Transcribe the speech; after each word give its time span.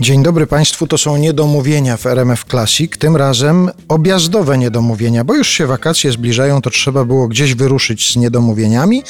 Dzień 0.00 0.22
dobry 0.22 0.46
Państwu, 0.46 0.86
to 0.86 0.98
są 0.98 1.16
niedomówienia 1.16 1.96
w 1.96 2.06
RMF 2.06 2.44
Classic, 2.44 2.92
tym 2.98 3.16
razem 3.16 3.70
objazdowe 3.88 4.58
niedomówienia, 4.58 5.24
bo 5.24 5.34
już 5.34 5.48
się 5.48 5.66
wakacje 5.66 6.12
zbliżają, 6.12 6.62
to 6.62 6.70
trzeba 6.70 7.04
było 7.04 7.28
gdzieś 7.28 7.54
wyruszyć 7.54 8.12
z 8.12 8.16
niedomówieniami 8.16 9.02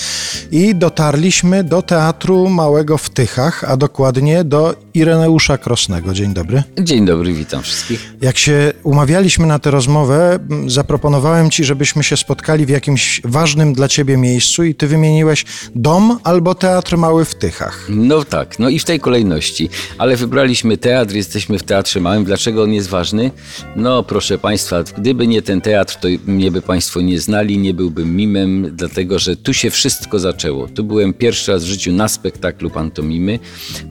i 0.51 0.75
dotarliśmy 0.75 1.65
do 1.65 1.83
Teatru 1.83 2.49
Małego 2.49 2.99
w 2.99 3.11
Tychach, 3.11 3.65
a 3.65 3.77
dokładnie 3.77 4.45
do 4.45 4.75
Ireneusza 4.95 5.59
Krosnego. 5.59 6.15
Dzień 6.15 6.35
dobry. 6.35 6.63
Dzień 6.79 7.07
dobry, 7.07 7.33
witam 7.33 7.63
wszystkich. 7.63 8.13
Jak 8.21 8.39
się 8.39 8.73
umawialiśmy 8.83 9.47
na 9.47 9.59
tę 9.59 9.71
rozmowę, 9.71 10.39
zaproponowałem 10.67 11.51
Ci, 11.51 11.65
żebyśmy 11.65 12.05
się 12.05 12.17
spotkali 12.17 12.67
w 12.67 12.69
jakimś 12.69 13.21
ważnym 13.25 13.73
dla 13.73 13.89
Ciebie 13.89 14.17
miejscu 14.17 14.65
i 14.65 14.75
Ty 14.75 14.87
wymieniłeś 14.87 15.45
dom 15.75 16.19
albo 16.25 16.55
Teatr 16.55 16.97
Mały 16.97 17.25
w 17.25 17.35
Tychach. 17.35 17.87
No 17.89 18.25
tak, 18.25 18.59
no 18.59 18.69
i 18.69 18.79
w 18.79 18.85
tej 18.85 19.01
kolejności, 19.01 19.71
ale 19.99 20.17
wybraliśmy 20.17 20.80
teatr, 20.81 21.15
jesteśmy 21.15 21.59
w 21.59 21.63
Teatrze 21.63 22.01
Małym. 22.01 22.25
Dlaczego 22.25 22.63
on 22.63 22.73
jest 22.73 22.89
ważny? 22.89 23.31
No 23.77 24.03
proszę 24.03 24.39
Państwa, 24.39 24.83
gdyby 24.83 25.27
nie 25.27 25.43
ten 25.43 25.61
teatr, 25.61 25.97
to 25.97 26.09
mnie 26.27 26.51
by 26.51 26.63
Państwo 26.63 27.01
nie 27.01 27.21
znali, 27.21 27.59
nie 27.59 27.75
byłbym 27.75 28.17
mimem, 28.17 28.71
dlatego 28.77 29.19
że 29.19 29.37
tu 29.37 29.55
się 29.55 29.71
wszystko 29.71 30.19
zaczęło. 30.19 30.69
Tu 30.69 30.85
byłem 30.85 31.15
pierwszy 31.15 31.53
raz 31.53 31.65
w 31.65 31.67
życiu 31.67 31.93
na 31.93 32.09
spektaklu 32.09 32.71
pantomimy. 32.71 33.39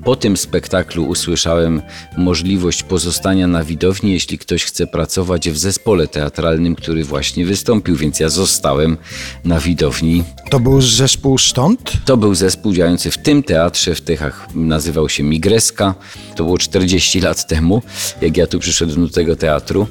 Po 0.03 0.15
tym 0.15 0.37
spektaklu 0.37 1.05
usłyszałem 1.05 1.81
możliwość 2.17 2.83
pozostania 2.83 3.47
na 3.47 3.63
widowni, 3.63 4.11
jeśli 4.11 4.37
ktoś 4.37 4.63
chce 4.63 4.87
pracować 4.87 5.49
w 5.49 5.57
zespole 5.57 6.07
teatralnym, 6.07 6.75
który 6.75 7.03
właśnie 7.03 7.45
wystąpił, 7.45 7.95
więc 7.95 8.19
ja 8.19 8.29
zostałem 8.29 8.97
na 9.45 9.59
widowni. 9.59 10.23
To 10.49 10.59
był 10.59 10.81
zespół 10.81 11.37
stąd? 11.37 11.93
To 12.05 12.17
był 12.17 12.35
zespół 12.35 12.73
działający 12.73 13.11
w 13.11 13.17
tym 13.17 13.43
teatrze 13.43 13.95
w 13.95 14.01
Tychach, 14.01 14.47
nazywał 14.55 15.09
się 15.09 15.23
Migreska. 15.23 15.95
To 16.35 16.43
było 16.43 16.57
40 16.79 17.21
lat 17.21 17.47
temu, 17.47 17.81
jak 18.21 18.37
ja 18.37 18.47
tu 18.47 18.59
przyszedłem 18.59 19.07
do 19.07 19.13
tego 19.13 19.35
teatru. 19.35 19.87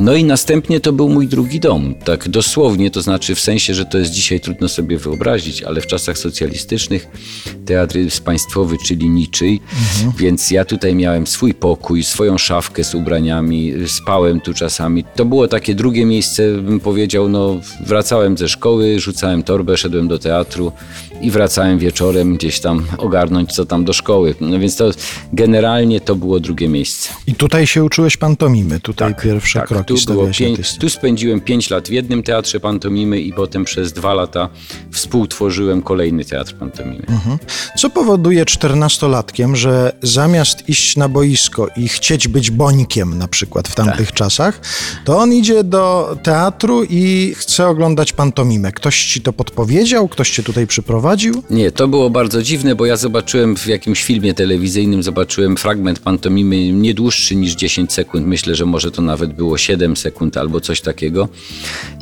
No 0.00 0.14
i 0.14 0.24
następnie 0.24 0.80
to 0.80 0.92
był 0.92 1.08
mój 1.08 1.28
drugi 1.28 1.60
dom, 1.60 1.94
tak 2.04 2.28
dosłownie, 2.28 2.90
to 2.90 3.02
znaczy 3.02 3.34
w 3.34 3.40
sensie, 3.40 3.74
że 3.74 3.84
to 3.84 3.98
jest 3.98 4.10
dzisiaj 4.10 4.40
trudno 4.40 4.68
sobie 4.68 4.98
wyobrazić, 4.98 5.62
ale 5.62 5.80
w 5.80 5.86
czasach 5.86 6.18
socjalistycznych 6.18 7.06
teatr 7.66 7.96
jest 7.96 8.24
państwowy, 8.24 8.76
czyli 8.86 9.10
niczyj, 9.10 9.60
więc 10.18 10.50
ja 10.50 10.64
tutaj 10.64 10.94
miałem 10.94 11.26
swój 11.26 11.54
pokój, 11.54 12.04
swoją 12.04 12.38
szafkę 12.38 12.84
z 12.84 12.94
ubraniami, 12.94 13.72
spałem 13.86 14.40
tu 14.40 14.54
czasami. 14.54 15.04
To 15.16 15.24
było 15.24 15.48
takie 15.48 15.74
drugie 15.74 16.06
miejsce, 16.06 16.42
bym 16.62 16.80
powiedział, 16.80 17.28
no 17.28 17.60
wracałem 17.86 18.38
ze 18.38 18.48
szkoły, 18.48 19.00
rzucałem 19.00 19.42
torbę, 19.42 19.76
szedłem 19.76 20.08
do 20.08 20.18
teatru 20.18 20.72
i 21.20 21.30
wracałem 21.30 21.78
wieczorem 21.78 22.36
gdzieś 22.36 22.60
tam 22.60 22.86
ogarnąć 22.98 23.52
co 23.52 23.66
tam 23.66 23.84
do 23.84 23.92
szkoły. 23.92 24.34
No 24.40 24.58
więc 24.58 24.76
to 24.76 24.90
generalnie 25.32 26.00
to 26.00 26.16
było 26.16 26.40
drugie 26.40 26.68
miejsce. 26.68 27.10
I 27.26 27.34
tutaj 27.34 27.66
się 27.66 27.84
uczyłeś 27.84 28.16
pantomimy, 28.16 28.80
tutaj 28.80 29.14
pierwsze 29.22 29.60
kroki 29.60 29.94
Tak, 29.94 30.04
tu, 30.04 30.12
było 30.12 30.28
pięć, 30.38 30.78
tu 30.78 30.90
spędziłem 30.90 31.40
5 31.40 31.70
lat 31.70 31.88
w 31.88 31.92
jednym 31.92 32.22
teatrze 32.22 32.60
pantomimy 32.60 33.20
i 33.20 33.32
potem 33.32 33.64
przez 33.64 33.92
dwa 33.92 34.14
lata 34.14 34.48
współtworzyłem 34.92 35.82
kolejny 35.82 36.24
teatr 36.24 36.54
pantomimy. 36.54 37.06
Mhm. 37.08 37.38
Co 37.76 37.90
powoduje 37.90 38.44
czternastolatkiem, 38.44 39.56
że 39.56 39.92
zamiast 40.02 40.68
iść 40.68 40.96
na 40.96 41.08
boisko 41.08 41.68
i 41.76 41.88
chcieć 41.88 42.28
być 42.28 42.50
bońkiem 42.50 43.18
na 43.18 43.28
przykład 43.28 43.68
w 43.68 43.74
Tak. 43.74 43.86
tamtych 43.86 44.12
czasach, 44.12 44.60
to 45.04 45.18
on 45.18 45.32
idzie 45.32 45.64
do 45.64 46.16
teatru 46.22 46.84
i 46.90 47.34
chce 47.36 47.66
oglądać 47.68 48.12
pantomimę. 48.12 48.72
Ktoś 48.72 49.04
ci 49.04 49.20
to 49.20 49.32
podpowiedział? 49.32 50.08
Ktoś 50.08 50.30
cię 50.30 50.42
tutaj 50.42 50.66
przyprowadził? 50.66 51.07
Nie, 51.50 51.72
to 51.72 51.88
było 51.88 52.10
bardzo 52.10 52.42
dziwne, 52.42 52.74
bo 52.74 52.86
ja 52.86 52.96
zobaczyłem 52.96 53.56
w 53.56 53.66
jakimś 53.66 54.04
filmie 54.04 54.34
telewizyjnym, 54.34 55.02
zobaczyłem 55.02 55.56
fragment 55.56 55.98
pantomimy 55.98 56.72
nie 56.72 56.94
dłuższy 56.94 57.36
niż 57.36 57.54
10 57.54 57.92
sekund. 57.92 58.26
Myślę, 58.26 58.54
że 58.54 58.66
może 58.66 58.90
to 58.90 59.02
nawet 59.02 59.32
było 59.32 59.58
7 59.58 59.96
sekund 59.96 60.36
albo 60.36 60.60
coś 60.60 60.80
takiego. 60.80 61.28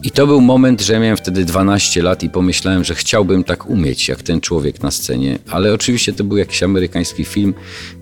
I 0.02 0.10
to 0.10 0.26
był 0.26 0.40
moment, 0.40 0.80
że 0.80 1.00
miałem 1.00 1.16
wtedy 1.16 1.44
12 1.44 2.02
lat 2.02 2.22
i 2.22 2.30
pomyślałem, 2.30 2.84
że 2.84 2.94
chciałbym 2.94 3.44
tak 3.44 3.70
umieć, 3.70 4.08
jak 4.08 4.22
ten 4.22 4.40
człowiek 4.40 4.82
na 4.82 4.90
scenie. 4.90 5.38
Ale 5.50 5.74
oczywiście 5.74 6.12
to 6.12 6.24
był 6.24 6.36
jakiś 6.36 6.62
amerykański 6.62 7.24
film. 7.24 7.54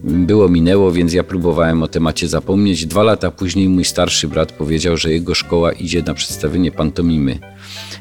Było, 0.05 0.49
minęło, 0.49 0.93
więc 0.93 1.13
ja 1.13 1.25
próbowałem 1.25 1.83
o 1.83 1.89
temacie 1.89 2.29
zapomnieć. 2.29 2.87
Dwa 2.87 3.03
lata 3.03 3.31
później 3.31 3.69
mój 3.69 3.85
starszy 3.85 4.29
brat 4.29 4.53
powiedział, 4.53 4.97
że 4.97 5.13
jego 5.13 5.35
szkoła 5.35 5.73
idzie 5.73 6.03
na 6.03 6.15
przedstawienie 6.15 6.73
pantomimy. 6.73 7.39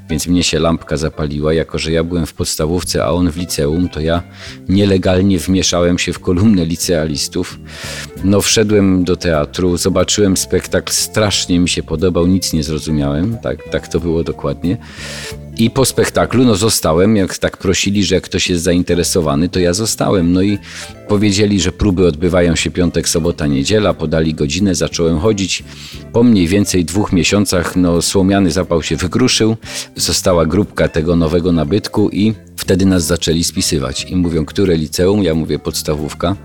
Więc 0.09 0.27
mnie 0.27 0.43
się 0.43 0.59
lampka 0.59 0.97
zapaliła, 0.97 1.53
jako 1.53 1.79
że 1.79 1.91
ja 1.91 2.03
byłem 2.03 2.25
w 2.25 2.33
podstawówce, 2.33 3.03
a 3.03 3.09
on 3.09 3.31
w 3.31 3.37
liceum, 3.37 3.89
to 3.89 3.99
ja 3.99 4.23
nielegalnie 4.69 5.39
wmieszałem 5.39 5.99
się 5.99 6.13
w 6.13 6.19
kolumnę 6.19 6.65
licealistów. 6.65 7.59
No 8.23 8.41
wszedłem 8.41 9.03
do 9.03 9.15
teatru, 9.15 9.77
zobaczyłem 9.77 10.37
spektakl, 10.37 10.93
strasznie 10.93 11.59
mi 11.59 11.69
się 11.69 11.83
podobał, 11.83 12.27
nic 12.27 12.53
nie 12.53 12.63
zrozumiałem, 12.63 13.37
tak, 13.37 13.69
tak 13.71 13.87
to 13.87 13.99
było 13.99 14.23
dokładnie. 14.23 14.77
I 15.57 15.69
po 15.69 15.85
spektaklu 15.85 16.45
no 16.45 16.55
zostałem, 16.55 17.15
jak 17.15 17.37
tak 17.37 17.57
prosili, 17.57 18.03
że 18.03 18.21
ktoś 18.21 18.49
jest 18.49 18.63
zainteresowany, 18.63 19.49
to 19.49 19.59
ja 19.59 19.73
zostałem. 19.73 20.33
No 20.33 20.41
i 20.41 20.57
powiedzieli, 21.07 21.61
że 21.61 21.71
próby 21.71 22.07
odbywają 22.07 22.55
się 22.55 22.71
piątek, 22.71 23.09
sobota, 23.09 23.47
niedziela, 23.47 23.93
podali 23.93 24.33
godzinę, 24.33 24.75
zacząłem 24.75 25.19
chodzić. 25.19 25.63
Po 26.13 26.23
mniej 26.23 26.47
więcej 26.47 26.85
dwóch 26.85 27.13
miesiącach 27.13 27.75
no 27.75 28.01
słomiany 28.01 28.51
zapał 28.51 28.83
się 28.83 28.95
wykruszył, 28.95 29.57
została 29.95 30.45
grupka 30.45 30.87
tego 30.87 31.15
nowego 31.15 31.51
nabytku 31.51 32.09
i 32.09 32.33
wtedy 32.57 32.85
nas 32.85 33.03
zaczęli 33.03 33.43
spisywać. 33.43 34.05
I 34.09 34.15
mówią, 34.15 34.45
które 34.45 34.77
liceum? 34.77 35.23
Ja 35.23 35.33
mówię 35.33 35.59
podstawówka. 35.59 36.35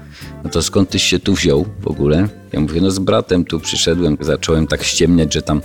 No 0.45 0.51
to 0.51 0.63
skąd 0.63 0.91
tyś 0.91 1.03
się 1.03 1.19
tu 1.19 1.35
wziął 1.35 1.67
w 1.81 1.87
ogóle? 1.87 2.29
Ja 2.53 2.61
mówię, 2.61 2.81
no 2.81 2.91
z 2.91 2.99
bratem 2.99 3.45
tu 3.45 3.61
przyszedłem, 3.61 4.17
zacząłem 4.21 4.67
tak 4.67 4.83
ściemniać, 4.83 5.35
że 5.35 5.43
tam 5.43 5.61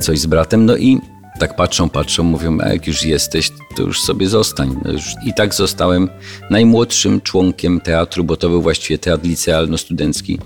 coś 0.00 0.18
z 0.18 0.26
bratem. 0.26 0.66
No 0.66 0.76
i 0.76 1.00
tak 1.38 1.56
patrzą, 1.56 1.88
patrzą, 1.88 2.22
mówią, 2.22 2.58
a 2.60 2.68
jak 2.68 2.86
już 2.86 3.04
jesteś, 3.04 3.50
to 3.76 3.82
już 3.82 4.02
sobie 4.02 4.28
zostań. 4.28 4.76
No 4.84 4.90
I 5.24 5.34
tak 5.34 5.54
zostałem 5.54 6.08
najmłodszym 6.50 7.20
członkiem 7.20 7.80
teatru, 7.80 8.24
bo 8.24 8.36
to 8.36 8.48
był 8.48 8.62
właściwie 8.62 8.98
teatr 8.98 9.24
licealno-studencki, 9.24 10.38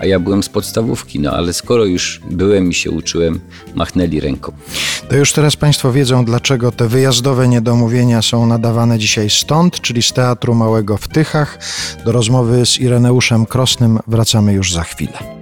a 0.00 0.06
ja 0.06 0.20
byłem 0.20 0.42
z 0.42 0.48
podstawówki. 0.48 1.20
No 1.20 1.30
ale 1.30 1.52
skoro 1.52 1.84
już 1.84 2.20
byłem 2.30 2.70
i 2.70 2.74
się 2.74 2.90
uczyłem, 2.90 3.40
machnęli 3.74 4.20
ręką. 4.20 4.52
To 5.08 5.16
już 5.16 5.32
teraz 5.32 5.56
Państwo 5.56 5.92
wiedzą, 5.92 6.24
dlaczego 6.24 6.72
te 6.72 6.88
wyjazdowe 6.88 7.48
niedomówienia 7.48 8.22
są 8.22 8.46
nadawane 8.46 8.98
dzisiaj 8.98 9.30
stąd, 9.30 9.80
czyli 9.80 10.02
z 10.02 10.12
Teatru 10.12 10.54
Małego 10.54 10.96
w 10.96 11.08
Tychach. 11.08 11.58
Do 12.04 12.12
rozmowy 12.12 12.66
z 12.66 12.78
Ireneuszem 12.78 13.46
Krosnym 13.46 13.98
wracamy 14.06 14.52
już 14.52 14.72
za 14.72 14.82
chwilę. 14.82 15.39